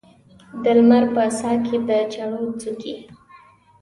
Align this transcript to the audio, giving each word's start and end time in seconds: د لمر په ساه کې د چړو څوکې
د 0.63 0.65
لمر 0.77 1.03
په 1.13 1.23
ساه 1.39 1.57
کې 1.65 1.77
د 1.87 1.89
چړو 2.13 2.43
څوکې 2.61 2.95